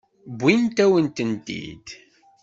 Wwint-awen-tent-id. 0.39 1.87